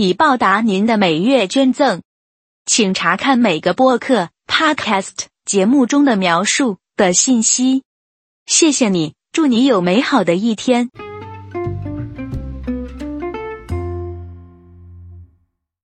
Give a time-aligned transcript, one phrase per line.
[0.00, 2.02] 以报答您的每月捐赠。
[2.64, 7.82] 请查看每个播客 Podcast 节目中的描述的信息。
[8.46, 10.88] 谢谢你，祝你有美好的一天。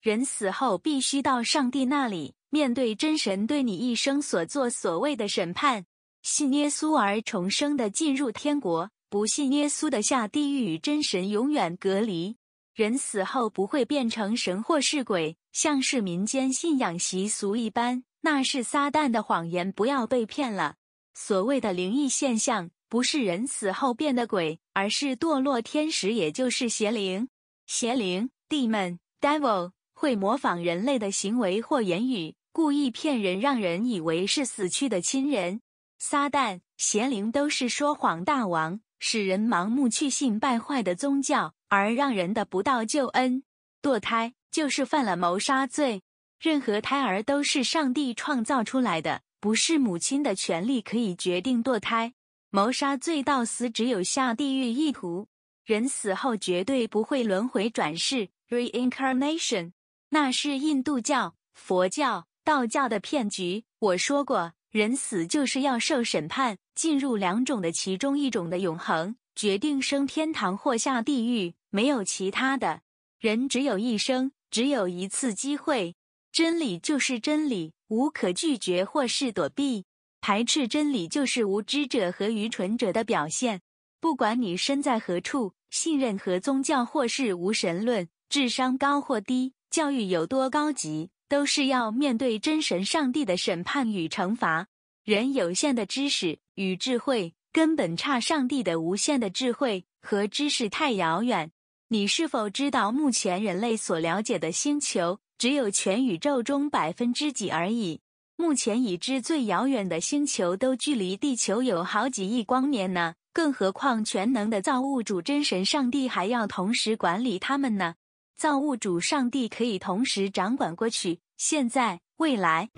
[0.00, 5.84] 人死后必须到上帝那里，面对真神对你一生所做所谓的审判。
[6.22, 12.36] 信耶稣而重生的进入天国，不信耶稣的下地狱，与真神永远隔离。
[12.76, 20.74] 人死后不会变成神或是鬼，像是民间信仰习俗一般，那是撒旦的谎言，不要被骗了。
[21.14, 27.30] 所谓的灵异现象，不是人死后变的鬼，而是堕落天使，也就是邪灵。
[27.66, 29.70] 邪灵 （demon, devil）。
[29.94, 35.62] 会模仿人类的行为或言语，故意骗人，让人以为是死去的亲人。
[35.98, 43.42] 撒旦、邪灵都是说谎大王，使人盲目去信败坏的宗教，而让人得不到救恩。
[43.82, 46.02] 堕胎就是犯了谋杀罪。
[46.38, 52.12] 任何胎儿都是上帝创造出来的，不是母亲的权利可以决定堕胎。
[52.50, 55.28] 谋杀罪到死只有下地狱一途。
[55.64, 59.72] 人死后绝对不会轮回转世 （reincarnation）。
[60.10, 63.64] 那是印度教、佛教、道教的骗局。
[63.80, 72.80] 我说过，人死就是要受审判，进入两种的其中一种的永恒，决定升天堂或下地狱，没有其他的。
[73.20, 75.94] 人只有一生，只有一次机会。
[76.32, 79.84] 真理就是真理，无可拒绝或是躲避。
[80.22, 83.60] 排斥真理就是无知者和愚蠢者的表现。
[84.00, 89.52] 不管你身在何处，信任何宗教或是无神论，智商高或低。
[89.68, 94.68] 教育有多高级，都是要面对真神上帝的审判与惩罚。
[95.04, 101.52] 人有限的知识与智慧，根本差上帝的无限的智慧和知识太遥远。
[101.88, 108.02] 你是否知道，目前人类所了解的星球，只有全宇宙中百分之几而已？
[108.36, 113.14] 目前已知最遥远的星球，都距离地球有好几亿光年呢。
[113.32, 117.94] 更何况全能的造物主真神上帝还要同时管理他们呢？
[118.36, 122.68] 造物主上帝可以同时掌管过去、现在、未来。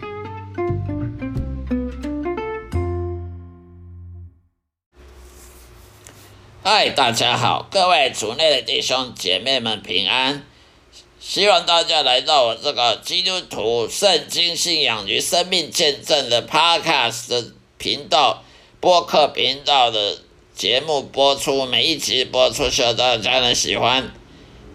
[6.71, 10.45] 嗨，大家好，各位主内的弟兄姐妹们平安。
[11.19, 18.45] 希望大家来到我这个基督徒圣经信仰与生命见证的 Podcast 频道、
[18.81, 20.19] 播客频道的
[20.55, 24.13] 节目播出，每一集播出，希望大家能喜欢。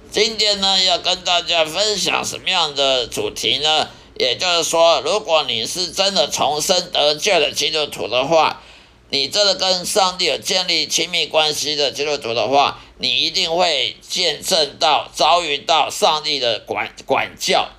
[0.09, 3.87] 今天呢，要跟大家分享什么样的主题呢？
[4.17, 8.63] 也就是说，如果你是真的重生得救的基督徒的话，
[9.13, 17.69] 你真的跟上帝有建立亲密关系的基督徒的话，你一定会见证到、遭遇到上帝的管管教。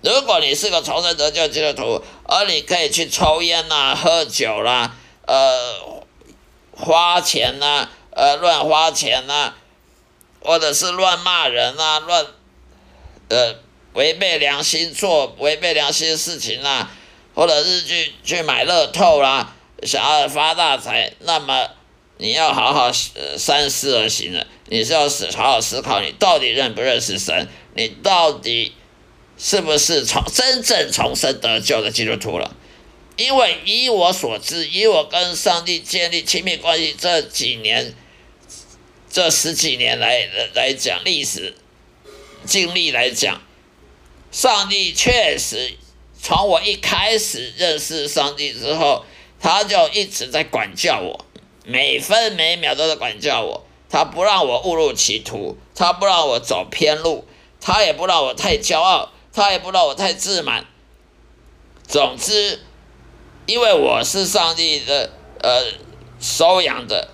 [0.00, 6.02] 如果你是个重生得救基督徒，而你可以去抽烟呐、喝酒啦、呃、
[6.72, 9.54] 花钱呐、呃、乱花钱呐。
[10.40, 12.26] 或者是乱骂人啊，乱，
[13.28, 13.54] 呃，
[13.92, 16.90] 违背良心做违背良心的事情啊，
[17.36, 19.54] 或者是去去买乐透啦，
[19.84, 21.68] 想要发大财，那么
[22.18, 22.90] 你要好好
[23.36, 24.46] 三思而行了。
[24.66, 27.48] 你是要思好好思考，你到底认不认识神？
[27.74, 28.72] 你到底
[29.36, 32.54] 是不是从真正重生得救的基督徒了？
[33.16, 37.94] 因为以我所知，以我跟上帝建立亲密关系这几年。
[39.14, 41.54] 这十几年来来讲历史
[42.46, 43.42] 经历来讲，
[44.30, 45.74] 上帝确实
[46.18, 49.04] 从我一开始认识上帝之后，
[49.42, 51.26] 他就一直在管教我，
[51.66, 53.66] 每分每秒都在管教我。
[53.90, 57.26] 他不让我误入歧途，他不让我走偏路，
[57.60, 60.64] 他也不让我太骄傲，他也不让我太自满。
[61.86, 62.60] 总之，
[63.46, 65.10] 因为我是上帝的
[65.42, 65.66] 呃
[66.20, 67.08] 收养的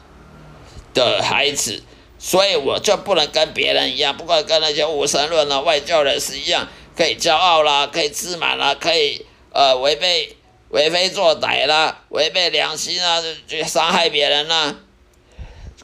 [0.93, 1.83] 的孩子。
[2.21, 6.67] 所以我就不能跟别人一样，不管跟那些无神论啊、外教人士一样，
[6.97, 10.37] 可以骄傲啦，可以自满啦，可以呃违背
[10.70, 14.76] 为非作歹啦，违背良心啊，去伤害别人啦。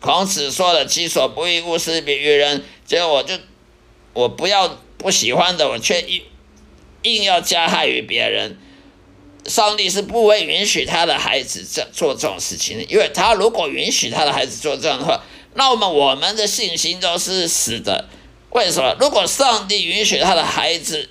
[0.01, 3.35] 孔子说的“己所不欲，勿施于人”，结果我就
[4.13, 6.23] 我不要不喜欢的，我却一
[7.03, 8.59] 硬要加害于别人，
[9.47, 15.23] 上帝是不会允许他的孩子这做这种事情的，因为他如果允许他的孩子做这样的话，
[15.55, 18.09] 那么我们的信心都是死的。
[18.51, 18.95] 为什么？
[19.01, 21.09] 如果上帝允许他的孩子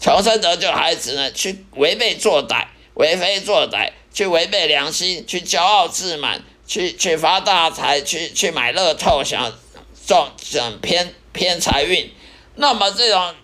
[0.00, 9.52] 重生得救，孩子呢去违背作歹、为非作歹，去违背良心，去骄傲自满，去去发大财，去去买乐透，想
[10.06, 12.10] 中想偏偏财运，
[12.56, 13.34] 那么这种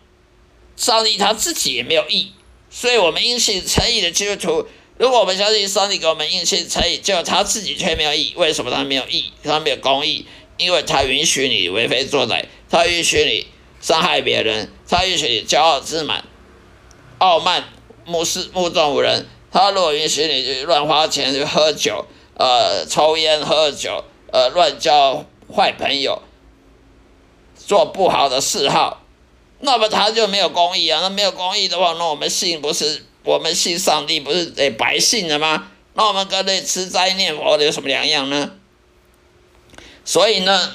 [0.76, 2.32] 上帝他自己也没有义，
[2.70, 9.32] 所以我们因信诚意的基督徒，如果我们相信上帝给我们因信诚意，就他自己却没有义，为什么他没有义？
[9.42, 10.26] 他没有公义，
[10.56, 12.44] 因为他允许你为非作歹。
[12.68, 13.46] 他允许你
[13.80, 16.24] 伤害别人，他允许你骄傲自满、
[17.18, 17.64] 傲慢、
[18.04, 19.26] 目视目中无人。
[19.56, 22.04] 他如果允许你乱花钱喝酒、
[22.34, 26.20] 呃抽烟喝酒、呃乱交坏朋友、
[27.56, 29.00] 做不好的嗜好，
[29.60, 31.00] 那么他就没有公义啊。
[31.00, 35.68] 那没有公义的话，那我们信不是我们信上帝不是得白信了吗？
[35.94, 38.50] 那我们跟那吃斋念佛的有什么两样呢？
[40.04, 40.72] 所以呢？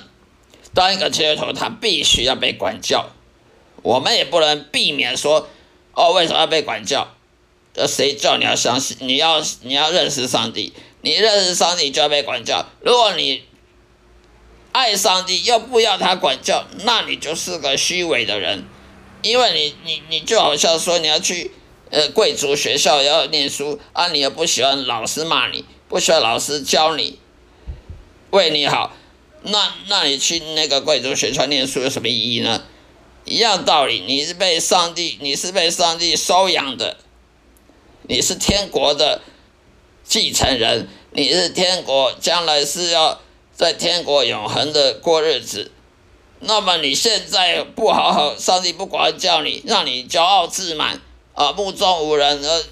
[0.74, 3.12] 当一个基督徒，他必须要被管教，
[3.84, 5.48] 我们也不能避免说，
[5.94, 7.10] 哦，为什么要被管教？
[7.88, 8.98] 谁叫你要相信？
[9.02, 12.66] 你要你要认识上帝，你认识上帝就要被管教。
[12.82, 13.44] 如果你
[14.72, 18.66] 爱上帝又不要他管教，那你就是个虚伪的人，
[19.22, 21.52] 因为你你你就好像说你要去
[21.90, 27.20] 呃贵族学校要念书啊，你又不喜欢老师骂你，不喜欢老师教你，
[28.30, 28.96] 为你好。
[29.44, 32.64] 那那你去那个贵族学校念书有什么意义呢？
[33.26, 36.98] 一样道理，你是被上帝，你是被上帝收养的，
[38.12, 39.22] 你是天国的
[40.04, 43.22] 继承人，你是天国将来是要
[43.54, 45.72] 在天国永恒的过日子。
[46.42, 51.00] 那么你现在不好好，上帝不管教你，让你骄傲自满
[51.36, 52.66] 啊，目中无人而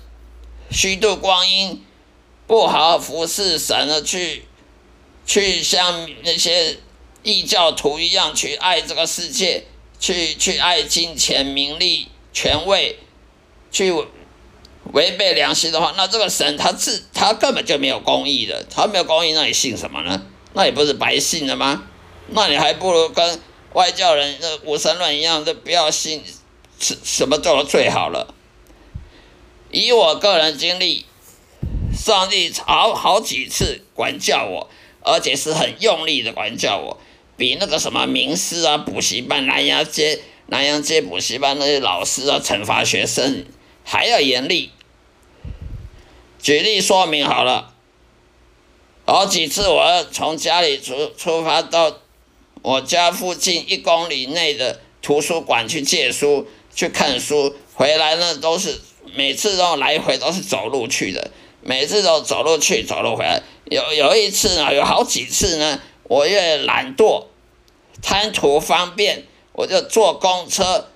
[0.69, 1.85] 虚度光阴，
[2.45, 4.43] 不好好服侍神而去。
[5.25, 6.79] 去像那些
[7.23, 9.63] 异教徒一样去爱这个世界，
[10.01, 12.99] 去去爱金钱、名利、权位，
[13.71, 13.93] 去
[14.93, 20.21] 违背良心的话，那这个神他自他根本就没有公义的，他没有公义，那你信什么呢？
[20.53, 21.83] 那你不是白信了吗？
[22.29, 23.39] 那你还不如跟
[23.73, 26.23] 外教人那无神论一样，都不要信，
[26.79, 28.33] 什什么做的最好了。
[29.71, 31.05] 以我个人经历，
[31.95, 34.69] 上帝好好几次管教我。
[35.01, 36.97] 而且是很用力的管教我，
[37.37, 43.45] 比那个什么名师啊、补习班、南阳街、南阳街补习班那些老师啊，惩罚学生
[43.85, 44.71] 还要严厉。
[46.41, 47.73] 举例说明好了，
[49.05, 51.97] 好几次我从家里出出发到
[52.61, 58.79] 我家附近一公里内的图书馆去借书、去看书，回来呢都是
[59.15, 61.31] 每次都来回都是走路去的。
[61.61, 63.43] 每次都走路去，走路回来。
[63.65, 67.25] 有有一次呢，有好几次呢，我越懒惰，
[68.01, 70.87] 贪图方便，我就坐公车，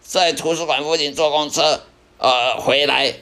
[0.00, 1.82] 在图书馆附近坐公车，
[2.16, 3.16] 呃，回来。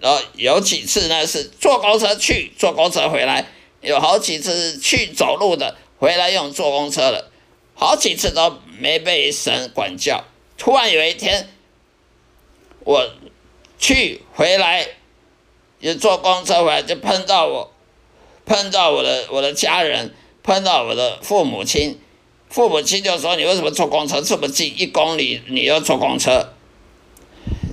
[0.00, 3.46] 然后有几次呢是坐公车去，坐公车回来。
[3.80, 7.30] 有好几次去走路的，回来用坐公车的，
[7.74, 10.24] 好几次都没被神管教。
[10.56, 11.48] 突然有一天，
[12.80, 13.10] 我
[13.78, 14.88] 去回来。
[15.80, 17.70] 就坐公车回来，就碰到我，
[18.46, 22.00] 碰到我的我的家人，碰到我的父母亲，
[22.48, 26.54] 父母亲就说：“你为什么坐公车这么近，一公里你要坐公车？”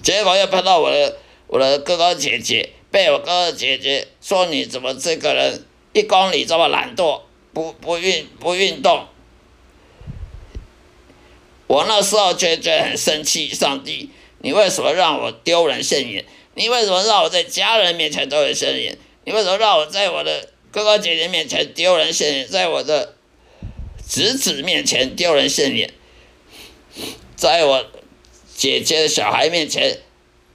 [0.03, 1.19] 结果又碰到我的
[1.51, 9.05] 我的哥哥姐姐，被我哥哥姐姐说：“你怎么这个人一公里这么懒惰，不不运不运动？”
[11.67, 16.23] 我那时候就觉得很生气，上帝，你为什么让我丢人现眼？
[16.55, 18.97] 你为什么让我在家人面前丢人现眼？
[19.25, 22.47] 你为什么让我在我的哥哥姐姐面前丢人现眼？
[22.47, 23.15] 在我的
[24.07, 25.93] 侄子面前丢人现眼？
[27.35, 27.85] 在我
[28.55, 29.99] 姐姐的小孩面前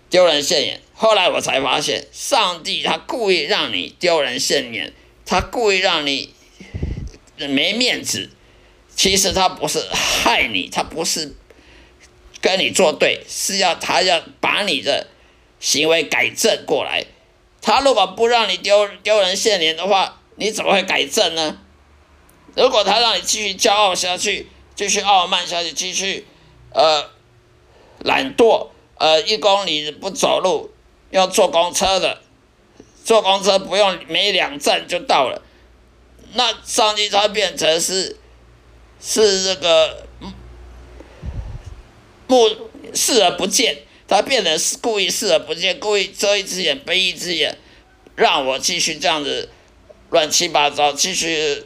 [0.08, 0.80] 丢人现眼？
[0.96, 4.92] 后来我才发现，上帝他故意让你丢人现眼，
[5.24, 6.34] 他故意让你
[7.36, 8.30] 没面子。
[8.94, 11.36] 其实他不是害你，他不是
[12.40, 15.08] 跟你作对，是要他要把你的。
[15.58, 17.06] 行为改正过来，
[17.62, 21.58] 他如果不让你丢丢人现眼的话，你怎么会改正呢？
[22.54, 26.26] 如果他让你继续骄傲下去，继续傲慢下去，继续
[26.74, 27.10] 呃
[28.00, 30.70] 懒惰，呃一公里不走路，
[31.10, 32.20] 要坐公车的，
[33.04, 35.42] 坐公车不用没两站就到了，
[36.34, 38.18] 那上帝他变成是
[39.00, 40.06] 是这个
[42.26, 42.48] 目
[42.94, 43.78] 视而不见。
[44.08, 47.58] 他变成是故意视而不见，故意遮一只眼闭一只眼，
[48.14, 49.48] 让我继续这样子
[50.10, 51.64] 乱七八糟，继续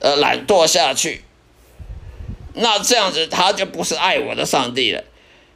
[0.00, 1.22] 呃懒惰下去。
[2.54, 5.04] 那这样子他就不是爱我的上帝了。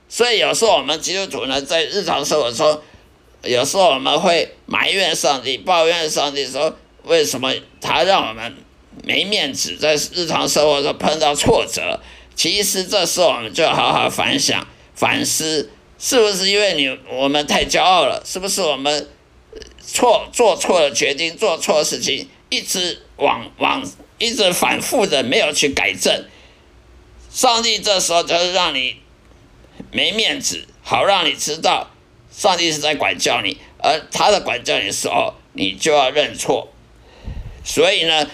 [0.08, 2.80] 所以有时候我们基督徒呢，在日常生活中，
[3.42, 8.56] 有时候我们会埋怨上帝、抱怨上帝，说为什么他让我们
[9.04, 12.00] 没面子，在日常生活中碰到挫折。
[12.34, 18.22] 其实这时候我们就好好反想、反思，是不是因为你我们太骄傲了？
[18.24, 19.08] 是不是我们
[19.80, 23.82] 错做错了决定、做错事情，一直往往
[24.18, 26.24] 一直反复的没有去改正？
[27.30, 28.96] 上帝这时候就是让你。
[29.92, 31.90] 没面子，好让你知道，
[32.36, 36.68] 上帝是在管教你，而他的管教你的时候，你就要认错。
[37.64, 38.28] 所以呢，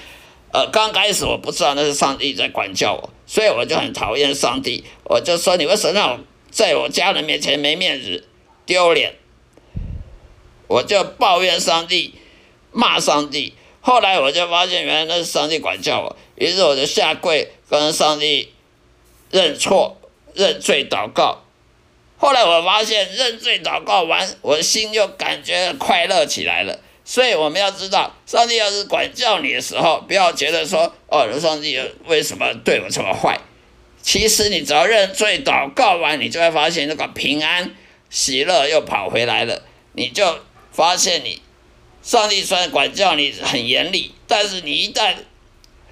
[0.53, 4.83] 呃，刚开始我不知道那是上帝在管教我，所以我就很讨厌上帝。
[5.05, 8.27] 我就说你为什么让我在我家人面前没面子、
[8.67, 9.15] 丢脸？
[10.67, 12.15] 我就抱怨上帝，
[12.73, 13.55] 骂上帝。
[13.81, 18.53] 后来我就发现，原来那是上帝管教我，于是我就下跪跟上帝
[19.31, 19.99] 认错。
[20.35, 21.45] 认罪祷告，
[22.23, 26.79] 后来我发现认罪祷告完，我心就感觉快乐起来了。
[27.05, 31.77] 所以我们要知道，上帝要是管教你的时候，不要觉得说哦，上帝
[32.07, 33.41] 为什么对我这么坏？
[34.03, 37.75] 其实你只要认罪祷告完，你就会发现那个平安
[38.09, 39.61] 喜乐又跑回来了。
[39.95, 40.39] 你就
[40.71, 41.43] 发现你
[42.05, 45.17] 上帝虽然管教你很严厉，但是你一旦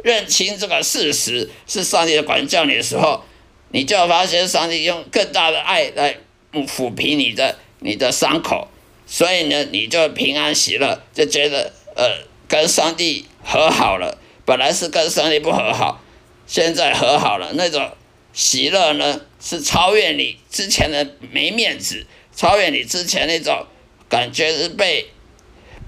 [0.05, 3.25] 认清这个事实是上帝的管教你的时候，
[3.73, 6.17] 你就发现上帝用更大的爱来
[6.53, 8.67] 抚平你的你的伤口，
[9.07, 14.19] 所以呢，你就平安喜乐，就觉得呃跟上帝和好了。
[14.45, 16.03] 本来是跟上帝不和好，
[16.49, 17.93] 现在和好了，那种
[18.33, 23.67] 喜乐呢是超越你之前的没面子，超越你之前那种
[24.09, 25.07] 感觉是被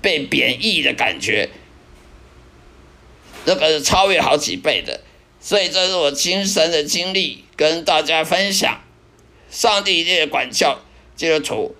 [0.00, 1.48] 被贬义的感觉，
[3.44, 5.00] 这个是超越好几倍的。
[5.40, 7.44] 所以这是我亲身的经历。
[7.62, 8.80] 跟大家分享，
[9.48, 10.80] 上帝一定管教
[11.14, 11.76] 基督徒，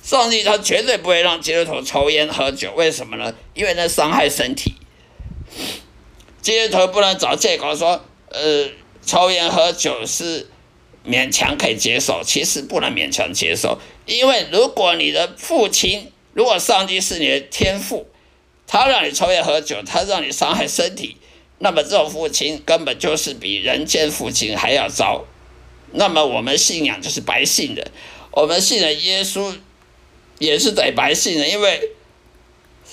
[0.00, 3.34] 上帝他绝对不会让基督徒抽烟喝酒，为什么呢？
[3.52, 4.74] 因为那伤害身体。
[6.40, 8.70] 基督徒不能找借口说，呃，
[9.04, 10.48] 抽烟喝酒是
[11.04, 18.06] 勉强可以接受，其实不能勉强接受，因为如果你的父亲，如果上帝是你的天父，
[18.68, 21.16] 他让你抽烟喝酒，他让你伤害身体。
[21.64, 25.24] 那么这种父亲根本就是比人间父亲还要糟。
[25.92, 27.90] 那么我们信仰就是白信的，
[28.32, 29.56] 我们信的耶稣
[30.38, 31.92] 也是得白信的，因为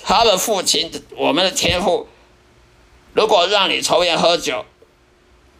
[0.02, 2.08] 他的父亲，我们的天父，
[3.12, 4.64] 如果让你抽烟喝酒，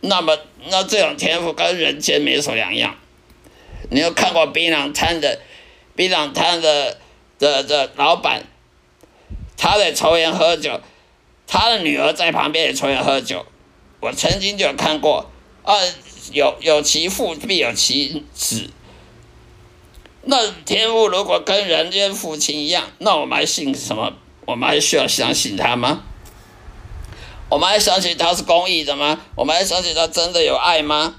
[0.00, 0.38] 那么
[0.70, 2.96] 那这种天赋跟人间没什么两样。
[3.90, 5.38] 你有看过槟榔摊的
[5.94, 6.98] 槟榔摊的
[7.38, 8.46] 的的老板，
[9.58, 10.80] 他在抽烟喝酒。
[11.52, 13.44] 他的女儿在旁边也抽烟喝酒，
[14.00, 15.30] 我曾经就有看过，
[15.62, 15.74] 啊，
[16.32, 18.70] 有有其父必有其子。
[20.22, 24.14] 那天父如果跟人间父亲一样，那我们还信什么？
[24.46, 26.04] 我们还需要相信他吗？
[27.50, 29.20] 我们还相信他是公义的吗？
[29.36, 31.16] 我们还相信他真的有爱吗？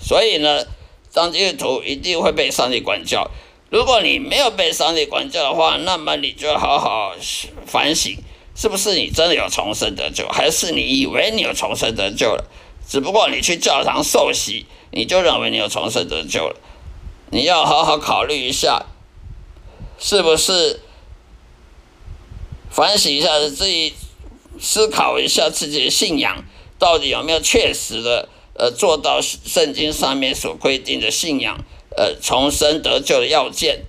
[0.00, 0.66] 所以呢，
[1.12, 3.30] 当基督徒一定会被上帝管教。
[3.70, 7.14] 如果你没有被上帝管教的话，那么你就好好
[7.64, 8.18] 反省。
[8.56, 12.44] 是不是你真的有重生得救，还是你以为你有重生得救了？
[12.88, 16.56] 只不过你去教堂受洗，你就认为你有重生得救了？
[17.30, 18.86] 你要好好考虑一下，
[19.98, 20.80] 是不是
[22.70, 23.92] 反省一下自己，
[24.58, 26.44] 思考一下自己的信仰
[26.78, 31.58] 到底有没有确实的呃做到圣经上面所规定的信仰
[31.96, 33.82] 呃重生得救的要件？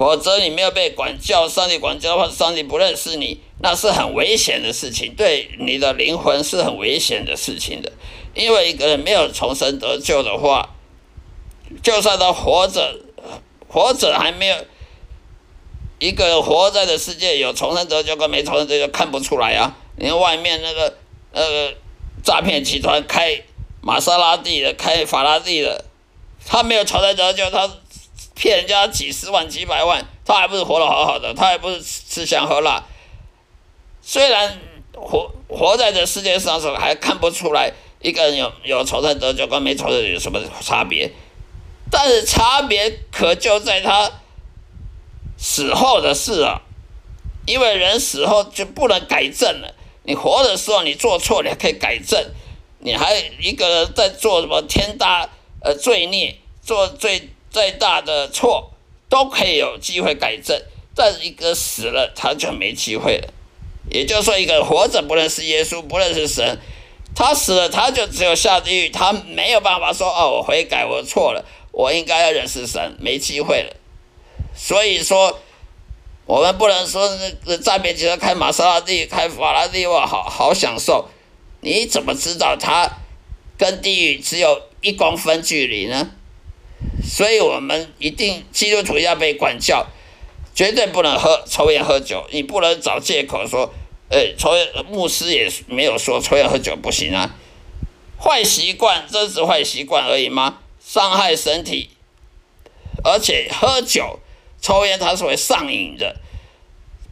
[0.00, 7.92] 否则你没有被管教，上帝管教的话，上帝不认识你，那是很危险的事情，对你的灵魂是很危险的事情的。
[8.34, 10.70] 因为一个人没有重生得救的话，
[11.82, 12.98] 就算他活着，
[13.68, 14.56] 活着还没有
[15.98, 19.76] 一个活在的世界有重生得救跟没重生得救看不出来啊！
[19.98, 20.96] 你看外面那个
[21.32, 21.74] 呃
[22.24, 23.42] 诈骗集团开
[23.82, 25.84] 玛莎拉蒂的，开法拉利的，
[26.46, 27.70] 他没有重生得救，他。
[28.40, 31.34] 骗人家几十万、几百万，他还不是活得好好的？
[31.34, 32.82] 他还不是吃香喝辣？
[34.00, 34.58] 虽然
[34.94, 37.70] 活活在这世界上时候还看不出来
[38.00, 41.12] 一个人有有重生得救跟没重生有什么差别，
[41.90, 44.10] 但是差别可就在他
[45.36, 46.62] 死后的事啊！
[47.46, 49.74] 因为人死后就不能改正了。
[50.04, 52.24] 你活的时候你做错，你还可以改正；
[52.78, 55.28] 你还一个人在做什么天大
[55.62, 57.28] 呃罪孽，做最。
[57.50, 58.70] 再大的错
[59.08, 60.60] 都可以有机会改正，
[60.94, 63.28] 但一个死了他就没机会了。
[63.90, 66.58] 也就是说，一个活着不认识耶稣、不认识神，
[67.16, 73.74] 他死了他就只有下地狱，他没有办法说哦，我悔改，我错了，我应该要认识神，没机会了。
[74.54, 75.40] 所以说，
[76.26, 81.08] 我们不能说那那赞美节开玛莎拉蒂、开法拉利，哇，好好享受。
[81.62, 82.88] 你怎么知道他
[83.58, 86.10] 跟地狱只有一公分距离呢？
[87.10, 89.84] 所以我们一定基督徒要被管教，
[90.54, 92.24] 绝对不能喝抽烟喝酒。
[92.30, 93.74] 你不能找借口说，
[94.10, 97.34] 呃，抽烟牧师也没有说抽烟喝酒不行啊。
[98.16, 100.60] 坏习惯真是坏习惯而已吗？
[100.78, 101.90] 伤害身体，
[103.02, 104.20] 而且喝酒、
[104.62, 106.14] 抽烟它是会上瘾的。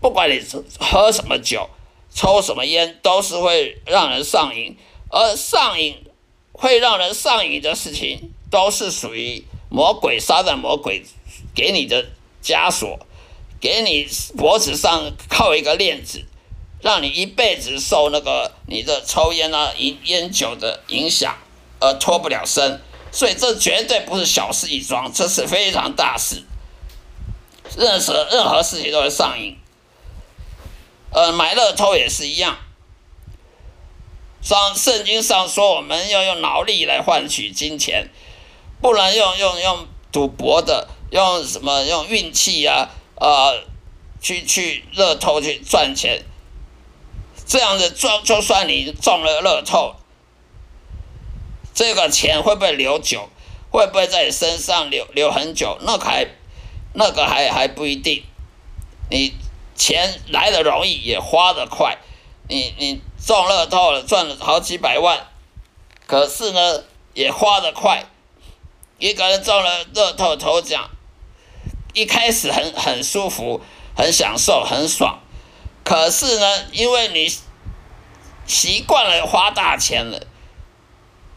[0.00, 0.40] 不管你
[0.78, 1.68] 喝什么酒、
[2.14, 4.76] 抽什么烟，都是会让人上瘾。
[5.10, 5.96] 而上瘾
[6.52, 9.42] 会让人上瘾的事情，都是属于。
[9.68, 11.04] 魔鬼撒的魔鬼
[11.54, 12.10] 给你的
[12.42, 12.98] 枷锁，
[13.60, 16.24] 给你脖子上扣一个链子，
[16.80, 21.36] 让你一辈子受那个你的抽烟啊、烟烟酒的影响，
[21.80, 22.80] 而脱不了身。
[23.10, 26.44] 所以这绝对不是小事一桩，这是非常大事。
[27.76, 29.56] 任何任何事情都会上瘾。
[31.10, 32.58] 呃，买乐透也是一样。
[34.42, 38.08] 上圣经上说，我们要用劳力来换取金钱。
[38.80, 42.90] 不能用用用赌博的，用什么用运气呀？
[43.16, 43.64] 呃，
[44.20, 46.22] 去去乐透去赚钱，
[47.46, 49.96] 这样子赚，就算你中了乐透，
[51.74, 53.28] 这个钱会不会留久？
[53.70, 55.76] 会不会在你身上留留很久？
[55.82, 56.26] 那还
[56.94, 58.24] 那个还还不一定。
[59.10, 59.34] 你
[59.74, 61.98] 钱来的容易，也花的快。
[62.48, 65.26] 你你中乐透了，赚了好几百万，
[66.06, 68.06] 可是呢，也花的快。
[68.98, 70.90] 一个人中了乐透头奖，
[71.92, 73.60] 一开始很很舒服，
[73.96, 75.20] 很享受，很爽。
[75.84, 77.32] 可是呢，因为你
[78.44, 80.26] 习惯了花大钱了，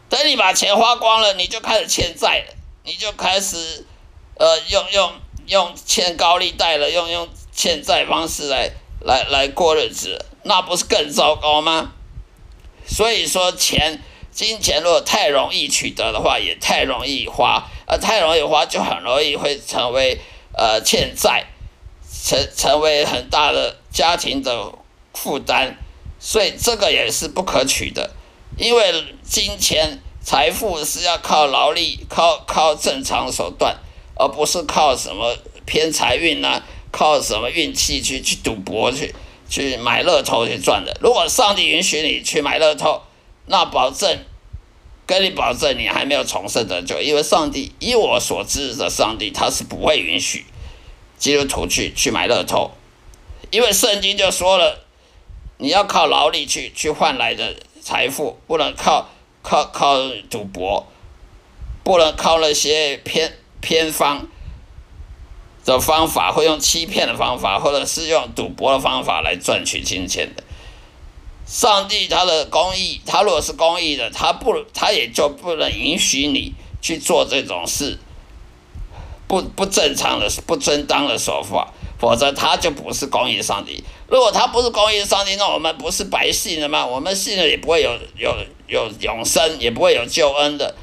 [0.08, 3.86] 等你把钱花光了，你就开始欠债了，你就开始
[4.34, 5.12] 呃用用
[5.46, 11.92] 用欠高利贷了，用用欠债方式来来来过日子，那不是更糟糕吗？
[12.84, 14.02] 所以说钱。
[14.32, 20.18] 金钱如果太容易取得的话，也太容易花，而太容易花就很容易会成为
[20.56, 21.44] 呃欠债，
[22.24, 24.72] 成成为很大的家庭的
[25.12, 25.76] 负担，
[26.18, 28.10] 所以这个也是不可取的。
[28.56, 33.76] 因为金钱财富是要靠劳力，靠靠正常手段，
[34.14, 39.14] 而不是靠什么偏财运呐，靠什么运气去去赌博去
[39.48, 40.96] 去买乐透去赚的。
[41.00, 43.02] 如果上帝允许你去买乐透，
[43.52, 44.18] 那保证，
[45.06, 50.46] 跟你保证，你还没有重生得救，因为上帝，以我所知的上帝，他是不会允许
[51.18, 52.70] 基督徒去去买乐透，
[53.50, 54.86] 因为圣经就说了，
[55.58, 59.10] 你要靠劳力去去换来的财富，不能靠
[59.42, 59.98] 靠靠
[60.30, 60.86] 赌博，
[61.84, 64.26] 不能靠那些偏偏方
[65.66, 70.42] 的方法，或用欺骗的方法，或者是用赌博的方法来赚取金钱的。
[71.52, 77.98] 上帝他的公义，他如果是公义的，他不，他也就不能允许你去做这种事，
[79.28, 83.84] 不不正常的、不正当的手法，否则他就不是公义上帝。
[84.08, 86.86] 如果他不是公义上帝，那我们不是白信了吗？
[86.86, 88.34] 我们信了也不会有有
[88.66, 90.74] 有永生，也不会有救恩的，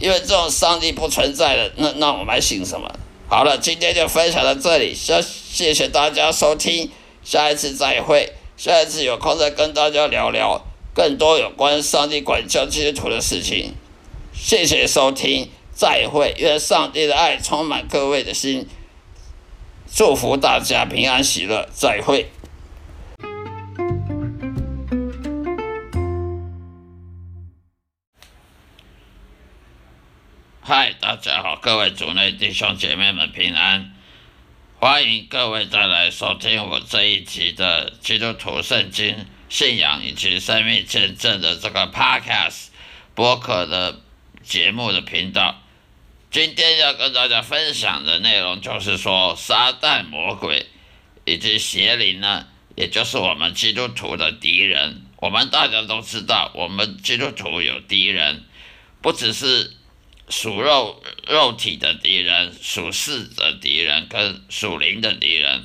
[0.00, 2.90] 因为这种上帝不存在的，那那我们还信什么？
[3.28, 6.90] 好了，今天就分享到这里，谢谢谢大家收听，
[7.22, 8.32] 下一次再会。
[8.62, 13.74] 下一次有空再跟大家聊聊更多有关上帝管教基督徒的事情。
[14.32, 16.32] 谢谢收听，再会。
[16.38, 18.68] 愿上帝的爱充满各位的心，
[19.92, 21.68] 祝福大家平安喜乐。
[21.72, 22.30] 再会。
[30.60, 33.92] 嗨，大家好，各位主内弟兄姐妹们平安。
[34.84, 39.14] 欢迎各位再来收听我这一集的基督徒圣经
[39.48, 42.70] 信仰以及生命见证的这个 Podcast
[43.14, 44.00] 播客的
[44.42, 45.62] 节目的频道。
[46.32, 50.66] 今天要跟大家分享的内容就是说，撒旦魔鬼
[51.26, 55.02] 以及邪灵呢，也就是我们基督徒的敌人。
[55.18, 58.42] 我们大家都知道，我们基督徒有敌人，
[59.00, 59.74] 不只是。
[60.28, 65.64] 属肉肉体的敌人，属世的敌人，跟属灵的敌人。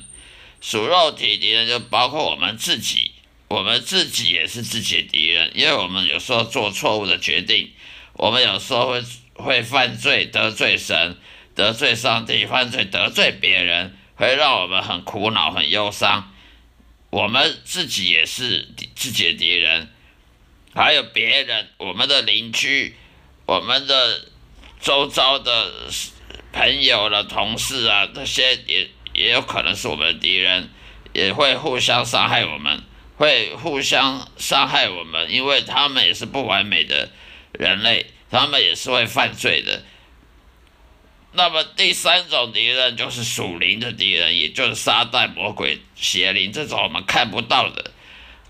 [0.60, 3.10] 属肉体敌人就包括我们自己，
[3.48, 7.70] 我们自己也是自己的敌人，因为我们有时候做错误的决定，
[8.14, 9.02] 我们有时候会
[9.34, 11.16] 会犯罪得罪神，
[11.54, 16.32] 得罪上帝、犯罪、得罪别人，会让我们很苦恼、很忧伤。
[17.10, 19.88] 我们自己也是自己的敌人，
[20.74, 22.96] 还有别人，我们的邻居，
[23.46, 24.26] 我们的
[24.80, 25.88] 周遭的
[26.52, 30.70] 朋友了、同事啊，这些也也有可能是我们的敌人，
[31.12, 32.82] 也会互相伤害我们，
[33.16, 37.10] 会互相伤害我们，因为他们也是不完美的
[37.52, 39.84] 人类，他们也是会犯罪的。
[41.32, 47.92] 那么第三种敌人就是属灵的敌人，也就是撒旦、魔鬼、邪灵这种我们看不到的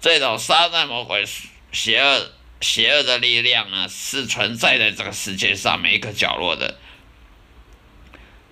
[0.00, 1.24] 这种撒旦、魔鬼、
[1.72, 2.30] 邪恶、
[2.60, 6.77] 邪恶的力量呢，是存在在这个世界上每一个角落的。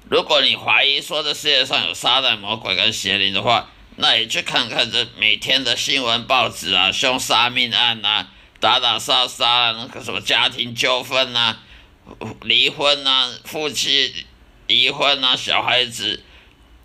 [0.08, 8.28] 如果你怀疑说这世界上有撒旦、魔鬼跟邪灵的话，那你去看看这每天的新闻报纸啊，凶杀命案啊，
[8.60, 11.58] 打打杀杀啊那个什么家庭纠纷啊。
[12.42, 14.26] 离婚呐，夫妻
[14.68, 16.22] 离婚呐，小孩子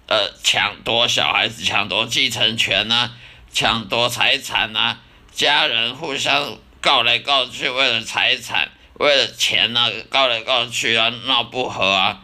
[0.08, 3.12] 呃抢夺小孩子抢夺继承权呐，
[3.54, 4.98] 抢夺财产呐，
[5.32, 12.22] 家人互相告来告去，为了财产，为了钱呐，告来告去啊，闹不和啊，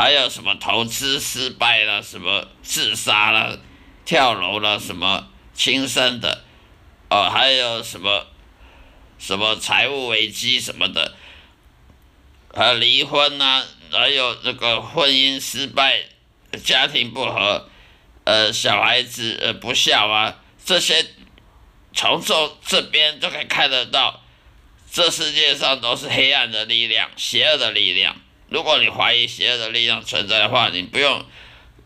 [0.00, 3.60] 还有什么投资失败了，什么自杀了，
[4.06, 6.42] 跳楼了，什么轻生的，
[7.10, 8.26] 哦，还有什么
[9.18, 11.14] 什么财务危机什么的。
[12.54, 16.02] 还离婚呐，还有这个婚姻失败、
[16.64, 17.68] 家庭不和，
[18.24, 20.34] 呃，小孩子呃不孝啊，
[20.64, 21.04] 这些
[21.92, 24.22] 从这这边就可以看得到，
[24.90, 28.16] 这世界上都是黑暗的力量、邪恶的力量。
[28.50, 31.24] 如果你怀疑邪恶的力量存在的话，你不用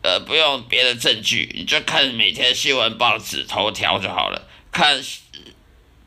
[0.03, 5.01] 呃不用别的证据，你就看每天新闻报纸头条就好了，看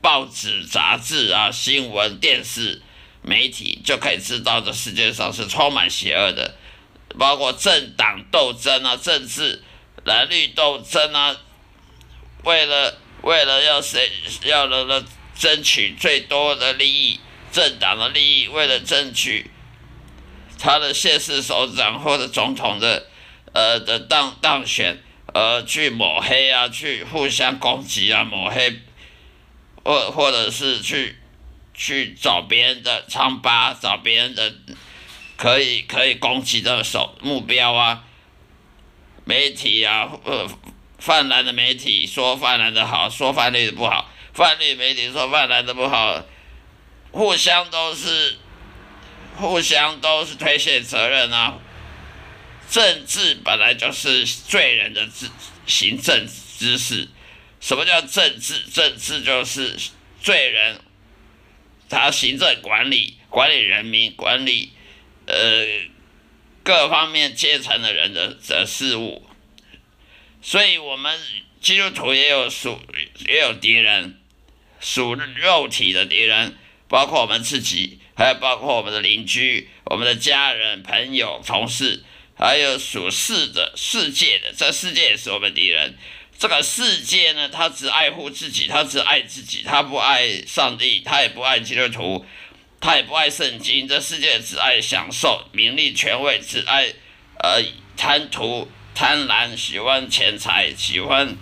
[0.02, 2.82] 报纸、杂志啊、新闻、电视。
[3.20, 6.56] 媒体就可以知道，这世界上是充满邪恶的，
[7.18, 9.60] 包括政党斗争啊，政治
[10.04, 11.36] 蓝绿斗争啊，
[12.44, 14.08] 为了为了要谁
[14.44, 15.04] 要了了
[15.36, 17.20] 争取最多的利益，
[17.52, 19.50] 政党的利益，为了争取
[20.58, 23.06] 他的县市首长或者总统的
[23.52, 24.98] 呃的当当选，
[25.32, 28.80] 呃去抹黑啊，去互相攻击啊，抹黑，
[29.84, 31.16] 或或者是去。
[31.80, 34.52] 去找别人的疮疤，找别人的
[35.36, 38.02] 可以可以攻击的手目标啊，
[39.24, 40.44] 媒体啊，呃，
[40.98, 46.20] 泛滥的媒体说泛滥的好，说泛绿的不好，泛绿媒体说泛滥的不好，
[47.12, 48.36] 互相都是
[49.38, 51.58] 互相都是推卸责任啊。
[52.68, 55.26] 政治本来就是罪人的治
[55.66, 57.08] 行政姿势，
[57.60, 58.58] 什么叫政治？
[58.70, 59.74] 政治就是
[60.20, 60.80] 罪人。
[61.88, 64.72] 他行政管理、管理人民、管理
[65.26, 65.34] 呃
[66.62, 69.26] 各方面阶层的人的的事物，
[70.42, 71.18] 所以我们
[71.62, 72.78] 基督徒也有属
[73.26, 74.20] 也有敌人，
[74.80, 82.02] 属肉体的敌人，包括我们自己，还有包括我们的邻居、我们的家人、朋友、同事，
[82.36, 85.96] 还有属世的世界的，这世界也是我们敌人。
[86.36, 92.26] 这个世界呢，他只爱护自己，他只爱自己，他不爱上帝，他也不爱基督徒，
[92.80, 93.86] 他也不爱圣经。
[93.86, 96.92] 这世界只爱享受名利权位，只爱
[97.38, 97.62] 呃
[97.96, 101.36] 贪图贪婪，喜欢钱财，喜欢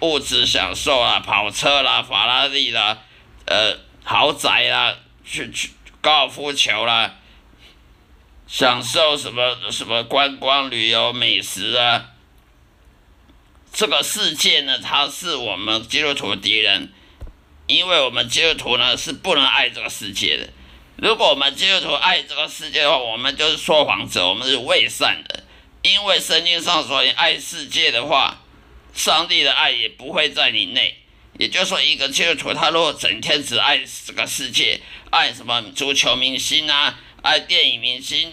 [0.00, 2.98] 物质享受啊，跑车啦，法拉利啦，
[3.46, 7.16] 呃豪宅啦，去去高尔夫球啦，
[8.46, 12.10] 享受什么什么观光旅游美食啊。
[13.72, 16.92] 这个世界呢，它是我们基督徒的敌人，
[17.66, 20.48] 因为我们基督徒呢是不能爱这个世界的。
[20.96, 25.44] 如果我们基督徒爱这个世界的话，我们就是说谎者，我们是伪善的。
[25.82, 28.38] 因为圣经上说，你爱世界的话，
[28.94, 30.96] 上帝的爱也不会在你内。
[31.38, 38.32] 也就是说，一个基督徒他如果整天只爱这个世界，爱什么足球明星啊，爱电影明星。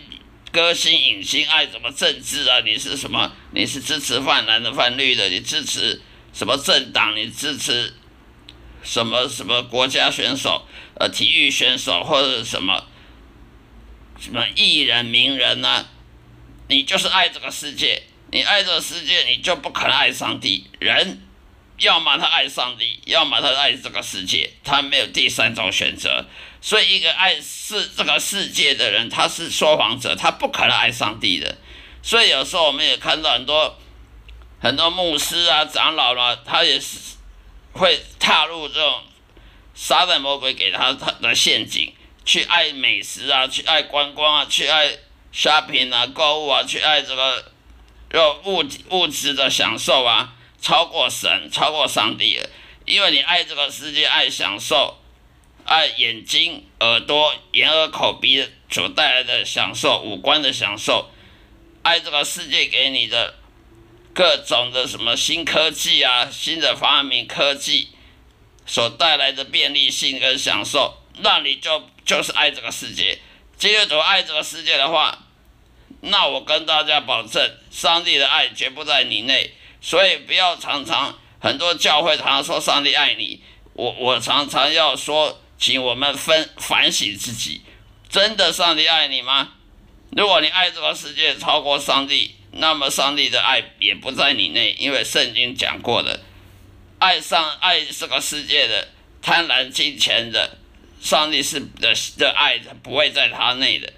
[0.51, 2.61] 歌星、影星爱什么政治啊？
[2.61, 3.29] 你是什么？
[3.51, 5.27] 你是支持泛蓝的、泛绿的？
[5.27, 7.13] 你支持什么政党？
[7.13, 7.93] 你支持
[8.81, 10.65] 什么什么国家选手？
[10.97, 12.85] 呃，体育选手或者什么
[14.17, 15.85] 什么艺人、名人呢？
[16.69, 20.67] 你就是爱这个世界，你爱这个世界，你就不可能爱上帝。
[20.79, 21.21] 人
[21.77, 26.25] 要么他爱上帝，要么他爱这个世界，他没有第三种选择。
[26.61, 31.57] 所以，一个爱世这个世界的人，他是说谎者，他不可能爱上帝的。
[32.01, 33.77] 所以，有时候我们也看到很多
[34.59, 37.17] 很多牧师啊、长老啦，他也是
[37.73, 39.01] 会踏入这种
[39.75, 44.89] 撒旦魔鬼给他他的陷阱，去爱美食啊，去爱观光啊，去爱
[45.33, 47.51] shopping 啊、购物啊，去爱这个
[48.11, 50.33] 用物物质的享受啊，
[50.65, 52.49] 超过神、超过上帝了。
[52.85, 54.97] 因为你爱这个世界，爱享受，
[55.63, 61.11] 爱眼睛、耳朵、眼、耳、口、鼻所带来的享受，五官的享受，
[61.83, 63.35] 爱这个世界给你的
[64.15, 67.89] 各种的什么新科技啊、新的发明科技
[68.65, 73.19] 所带来的便利性跟享受，那你就就是爱这个世界。
[73.55, 75.19] 基督徒爱这个世界的话，
[76.01, 79.53] 那我跟大家保证，上帝的爱绝不在你内。
[79.85, 81.15] 所以不要常常。
[81.37, 83.39] 很多教会常常说上帝爱你，
[83.73, 87.61] 我我常常要说，请我们分反省自己，
[88.09, 89.51] 真的上帝爱你吗？
[90.09, 96.21] 如果你爱这个世界超过上帝，那么上帝的爱也不在你内，因为圣经讲过的，
[96.97, 98.87] 爱上爱这个世界的
[99.21, 100.57] 贪婪金钱的，
[100.99, 103.93] 上帝是的的爱不会在他内的，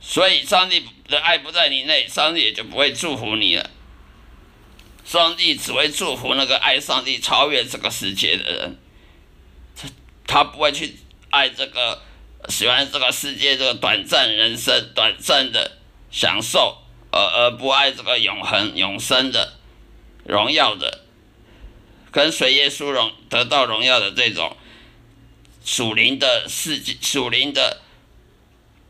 [0.00, 3.70] 所以上帝的爱不在你内，上帝也就不会祝福你了。
[5.10, 8.78] 上帝只会祝福那个爱上帝、超越这个世界的人，
[9.74, 9.88] 他
[10.24, 10.94] 他不会去
[11.30, 12.00] 爱这个
[12.48, 15.78] 喜欢这个世界这个短暂人生、短暂的
[16.12, 16.78] 享受，
[17.10, 19.54] 而而不爱这个永恒、永生的
[20.22, 21.00] 荣耀的，
[22.12, 24.56] 跟随耶稣荣得到荣耀的这种
[25.64, 27.80] 属灵的世界、属灵的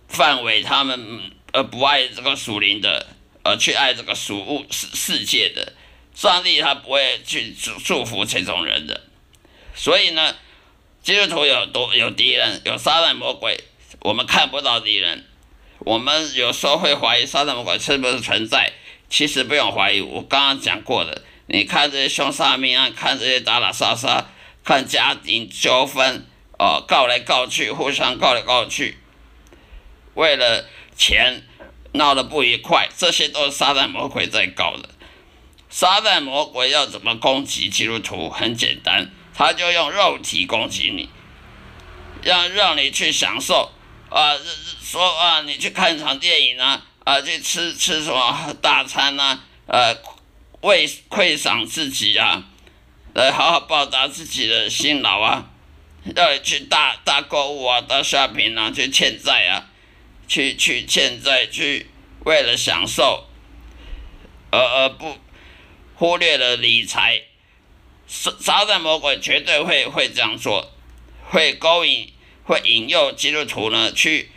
[0.06, 3.06] 范围，他们而不爱这个属灵的，
[3.42, 5.72] 而去爱这个属物世世界的。
[6.14, 9.01] 上帝他不会去祝祝福这种人的，
[9.75, 10.35] 所以呢，
[11.03, 13.59] 基督徒有多有敌人，有撒旦魔鬼，
[14.01, 15.25] 我们看不到敌人，
[15.79, 18.73] 我们有时候会怀疑撒旦魔鬼是不是存在，
[19.09, 24.27] 其实不用怀疑，我刚刚讲过的，你看这些凶杀命案，看这些打打杀杀，
[24.62, 26.27] 看家庭纠纷，
[26.59, 28.99] 哦，告来告去，互相告来告去，
[30.14, 31.42] 为了钱
[31.92, 34.90] 闹得不愉快，这些都是撒旦魔鬼在搞的。
[35.70, 38.28] 撒旦魔鬼要怎么攻击基督徒？
[38.28, 41.09] 很简单，他就用肉体攻击你，
[42.22, 43.70] 让让你去享受
[44.11, 44.37] 啊，
[44.83, 49.96] 说啊，你去看场电影啊，啊，去吃吃什么大餐呐，呃，
[50.62, 52.42] 为馈赏自己啊，
[53.14, 55.50] 来好好报答自己的辛劳啊，
[56.16, 59.70] 要你去大大购物啊，大 shopping 啊，去欠债啊，
[60.26, 61.88] 去去欠债，去
[62.24, 63.28] 为了享受，
[64.50, 65.16] 而而不。
[66.00, 67.24] 忽略了理财，
[68.06, 70.72] 撒撒旦魔鬼绝对会会这样做，
[71.28, 72.10] 会勾引、
[72.44, 74.30] 会引诱基督徒呢去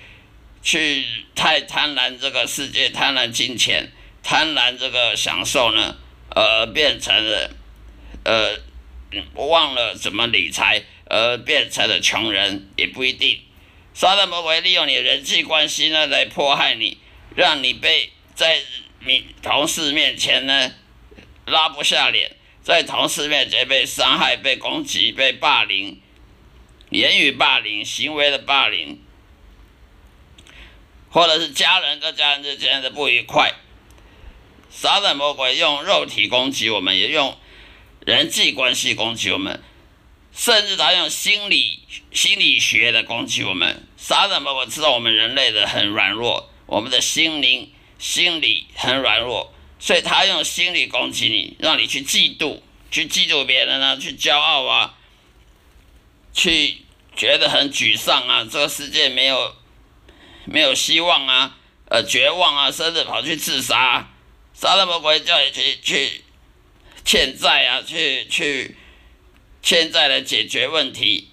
[0.62, 3.90] 去太贪婪这个世界，贪婪金钱，
[4.22, 5.96] 贪婪这个享受呢，
[6.32, 7.52] 而变成了
[8.26, 8.60] 呃
[9.36, 13.40] 忘了怎么理财，而变成了穷人也不一定。
[13.94, 16.98] 撒旦魔鬼利用你的人际关系呢来迫害你，
[17.38, 18.60] 让你被在
[19.06, 20.74] 你同事面前呢。
[21.46, 26.00] 拉不下脸，在同事面前被伤害、被攻击、被霸凌，
[26.90, 29.02] 言语霸凌、行为的霸凌，
[31.10, 33.54] 或者是家人跟家人之间的不愉快，
[34.70, 37.38] 撒旦魔鬼用肉体攻击我们，也用
[38.06, 39.62] 人际关系攻击我们，
[40.34, 41.80] 甚至他用心理
[42.12, 43.86] 心理学的攻击我们。
[43.98, 49.54] 撒旦魔鬼知道我们人类的很软弱，我们的心灵、心理很软弱。
[49.86, 54.98] 所以他用心理攻击你，让你去嫉妒，去嫉妒别人啊，去骄傲啊，
[56.34, 56.78] 去
[57.18, 59.54] 觉得很沮丧啊，这个世界没有
[60.46, 61.58] 没有希望啊，
[61.90, 64.10] 呃，绝望啊，甚至跑去自杀，
[64.54, 66.24] 杀那么鬼叫你去去
[67.04, 68.78] 欠债啊，去去
[69.62, 71.28] 欠债来解决问题，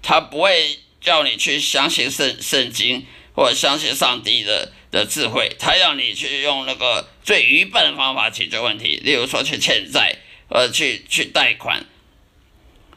[0.00, 3.04] 他不会叫你去相信圣圣经
[3.36, 4.72] 或者相信上帝的。
[4.90, 10.16] 的智慧，他要你去用那个最愚笨的方法解决问题，例如说去欠债，
[10.48, 11.86] 呃，去去贷款，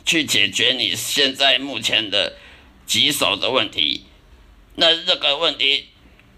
[0.04, 2.36] 去解决你现在目前的
[2.88, 4.08] 棘手的问题。
[4.74, 5.90] 那这个问题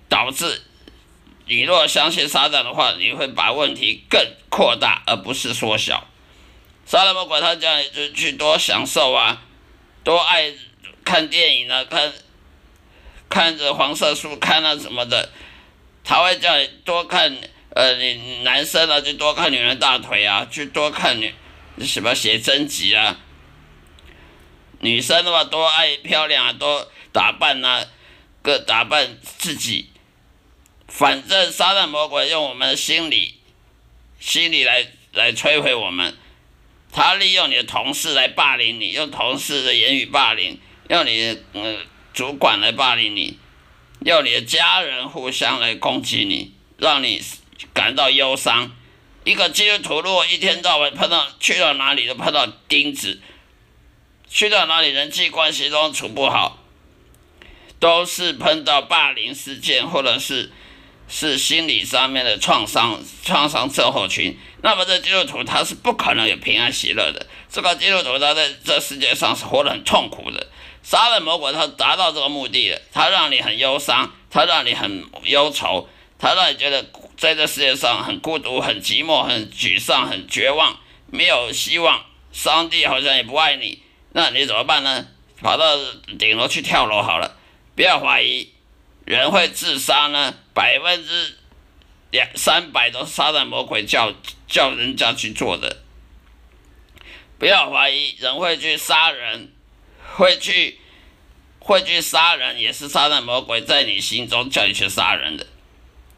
[0.10, 0.64] 导致
[1.46, 6.06] 你若相信撒旦的话，你会把问题更扩大，而不是缩小。
[6.86, 9.42] 撒旦魔鬼他叫你就去多享受啊，
[10.04, 10.54] 多爱
[11.06, 12.12] 看电影啊，看
[13.30, 15.32] 看着黄色书看啊什么的。
[16.04, 17.36] 他会叫你多看，
[17.76, 21.34] 呃，你男生啊，就多看女人大腿啊，去多看女
[21.82, 23.20] 什么写真集啊。
[24.80, 27.86] 女生的话，多爱漂亮啊，多打扮啊，
[28.42, 29.90] 各打扮自己。
[30.88, 33.34] 反正撒旦魔鬼用我们的心理，
[34.22, 36.16] 心理来来摧毁我们。
[36.94, 40.58] 他利用你的同事来霸凌你，用同事的言语霸凌，
[40.88, 41.78] 用你的嗯
[42.14, 43.38] 主管来霸凌你。
[44.00, 47.22] 用你的家人互相来攻击你，让你
[47.74, 48.72] 感到忧伤。
[49.24, 53.20] 一个基督徒如果一天到晚碰到去到哪里都碰到钉子，
[54.30, 56.60] 去到哪里人际关系都处不好，
[57.80, 60.52] 都是碰到霸凌事件或者是
[61.08, 67.26] 是心理上面的创伤、创伤症候群，那么这基督徒他是不可能有平安喜乐的。
[67.52, 70.48] 这个基督徒他在这世界上是活得很痛苦的。
[70.84, 75.90] 杀人魔鬼他达到这个目的了，他让你很忧伤，他让你很忧愁，
[76.20, 76.86] 他让你觉得。
[77.18, 82.06] 在这世界上很孤独、很寂寞、很沮丧、很绝望，没有希望。
[82.34, 85.08] 上帝好像也不爱你，那你怎么办呢？
[85.42, 85.78] 跑到
[86.20, 87.38] 顶楼去跳楼好了。
[87.74, 88.52] 不要怀疑，
[89.06, 91.38] 人会自杀呢，百分之
[92.12, 94.14] 两三百都是杀人魔鬼叫
[94.46, 95.84] 叫人家去做的。
[97.40, 99.54] 不要怀疑，人会去杀人，
[100.18, 100.78] 会去
[101.60, 105.48] 会去杀人，也是杀人魔鬼在你心中叫你去杀人的。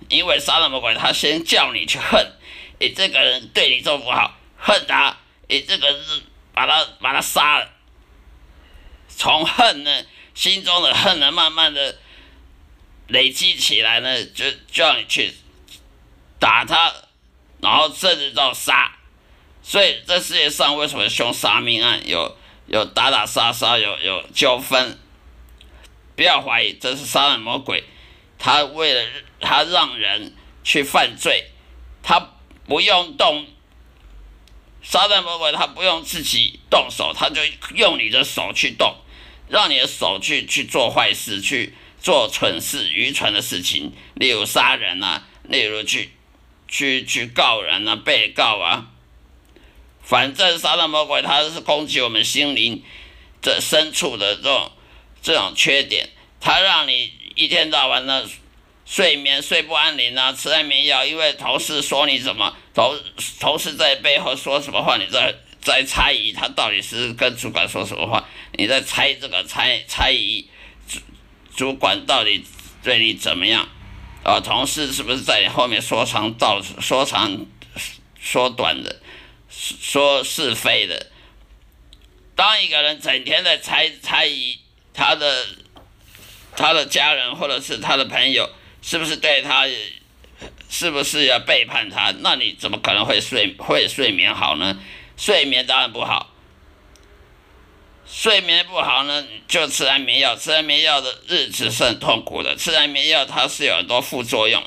[0.09, 2.31] 因为杀人魔鬼，他先叫你去恨，
[2.79, 5.17] 你这个人对你做不好，恨他，
[5.47, 6.05] 你这个人
[6.53, 7.69] 把他把他杀了。
[9.09, 11.97] 从恨呢，心中的恨呢，慢慢的
[13.07, 15.33] 累积起来呢，就叫你去
[16.39, 16.93] 打他，
[17.61, 18.93] 然后甚至到杀。
[19.61, 24.97] 所以这世界上为什么凶杀命案有有打打杀杀，有有纠纷？
[26.15, 27.83] 不要怀疑，这是杀人魔鬼。
[28.39, 29.03] 他为了
[29.41, 31.45] 他让人去犯罪，
[32.03, 32.33] 他
[32.65, 33.47] 不用动
[34.83, 37.41] 杀人魔鬼，他不用自己动手，他就
[37.75, 38.95] 用你的手去动，
[39.49, 46.11] 让你的手去去做坏事，去做蠢事、愚蠢的事情，例如杀人啊，例如去
[46.67, 48.91] 去去告人啊、被告啊。
[50.03, 52.83] 反正杀人魔鬼他是攻击我们心灵
[53.41, 54.71] 这深处的这种
[55.21, 57.16] 这种缺点，他让你。
[57.37, 58.27] 一天到晚的
[58.83, 62.99] 睡眠睡不安宁啊，吃安眠药，因为同事说你怎么同
[63.39, 70.49] 同事在背后说什么话，你在在猜疑他到底是跟主管说什么话，你在猜这个猜猜疑
[70.89, 70.99] 主
[71.55, 72.43] 主管到底
[72.81, 73.69] 对你怎么样
[74.23, 74.39] 啊？
[74.39, 77.45] 同事是不是在你后面说长道说长
[78.19, 78.99] 说短的
[79.47, 81.11] 说是非的？
[82.35, 84.57] 当一个人整天在猜猜疑
[84.91, 85.45] 他的。
[86.57, 88.49] 他的家人或者是他的朋友，
[88.81, 89.65] 是不是对他，
[90.69, 92.13] 是不是要背叛他？
[92.19, 94.77] 那你怎么可能会睡会睡眠好呢？
[95.15, 96.33] 睡眠当然不好。
[98.09, 100.35] 睡眠不好呢，就吃安眠药。
[100.35, 102.55] 吃安眠药的日子是很痛苦的。
[102.55, 104.63] 吃安眠药它是有很多副作用，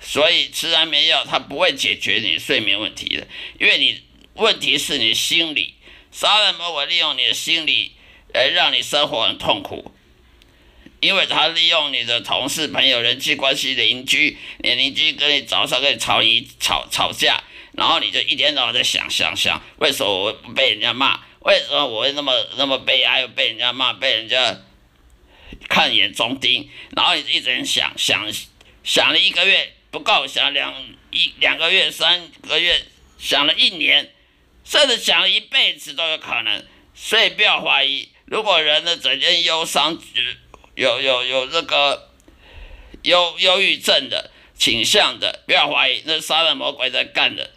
[0.00, 3.26] 所以吃安眠药它不会解决你睡眠问题的，
[3.60, 4.02] 因为你
[4.34, 5.76] 问题是你心理。
[6.10, 7.92] 杀人魔我利用你的心理
[8.34, 9.94] 来让你生活很痛苦。
[11.02, 21.18] 因为他利用你的同事、朋友、人际关系、邻居，你邻居跟你早上跟你吵一吵吵架，然后你就一天到晚在想想想，为什么我被人家骂？
[21.40, 23.22] 为什么我会那么那么悲哀？
[23.22, 24.60] 又被人家骂，被人家
[25.68, 28.32] 看眼中钉，然后你一直想想
[28.84, 30.72] 想了一个月不够，想两
[31.10, 32.80] 一两个月、三个月，
[33.18, 34.12] 想了一年，
[34.64, 36.64] 甚至想了一辈子都有可能。
[36.94, 40.00] 所以不要怀疑，如果人的整天忧伤。
[40.74, 42.08] 有有有这个
[43.02, 47.50] 忧忧郁症的倾向的，不要怀疑，那是杀人魔鬼在干的。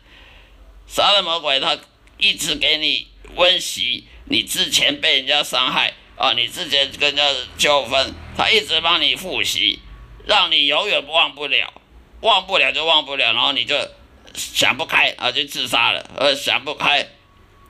[0.88, 1.78] 杀人魔鬼他
[2.18, 7.24] 一直给你温习，你之前被人家伤害啊，你之前跟人家
[7.58, 9.80] 纠纷，他一直帮你复习，
[10.26, 11.74] 让你永远忘不了，
[12.22, 13.76] 忘不了就忘不了，然后你就
[14.34, 17.08] 想不开啊，就自杀了，呃，想不开，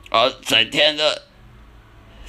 [0.10, 1.28] 而整天的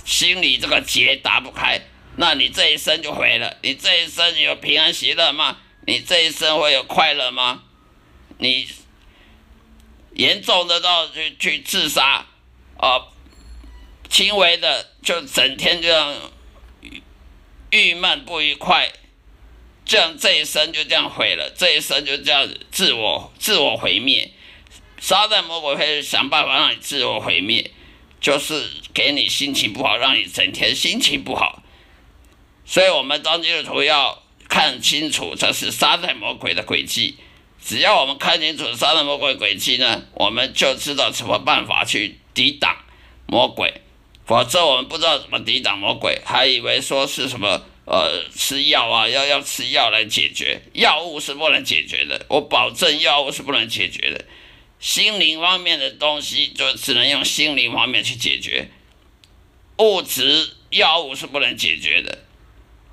[0.04, 1.80] 心里这个结打不开。
[2.16, 5.58] 那你这一生就毁了，你这一生有平安喜乐吗？
[5.86, 7.62] 你这一生会有快乐吗？
[8.38, 8.68] 你
[10.14, 12.26] 严重的到去去自杀，
[12.78, 13.08] 啊，
[14.08, 16.14] 轻微的就整天这样
[17.70, 18.90] 郁闷不愉快，
[19.84, 24.32] 这样这一生就这样毁了，这一生就这样自我自我毁灭。
[24.98, 27.70] 杀人魔鬼会想办法让你自我毁灭，
[28.20, 31.62] 就是给你心情不好，让你整天心情不好。
[32.66, 37.16] 所以，我们当基督徒要看清楚这是杀人魔鬼的诡计。
[37.64, 42.76] 只要我们看清楚杀人魔鬼诡计呢，我们就知道什么办法去抵挡
[43.26, 43.80] 魔鬼。
[44.24, 50.60] 否则，我们不知道怎么抵挡魔鬼，还以为说是什么呃吃药啊，要要吃药来解决。
[50.72, 54.24] 药物是不能解决的，我保证药物是不能解决的。
[54.80, 58.68] 心灵方面的东西就只能用心灵方面去解决，
[59.78, 62.25] 物质药物是不能解决的。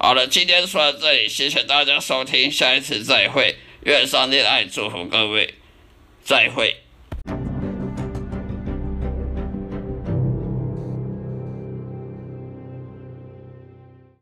[0.04, 3.56] 好了，今天说到这里，谢谢大家收听，下一次再会。
[3.86, 5.54] 愿上帝爱祝福各位，
[6.26, 6.83] 再会。